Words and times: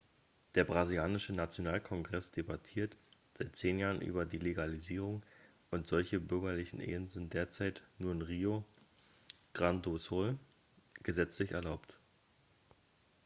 der 0.55 0.63
brasilianische 0.63 1.31
nationalkongress 1.31 2.31
debattiert 2.31 2.97
seit 3.35 3.55
10 3.55 3.77
jahren 3.77 4.01
über 4.01 4.25
die 4.25 4.39
legalisierung 4.39 5.21
und 5.69 5.85
solche 5.85 6.19
bürgerlichen 6.19 6.79
ehen 6.79 7.07
sind 7.07 7.35
derzeit 7.35 7.83
nur 7.99 8.11
in 8.13 8.23
rio 8.23 8.65
grande 9.53 9.83
do 9.83 9.99
sul 9.99 10.39
gesetzlich 11.03 11.51
erlaubt 11.51 11.99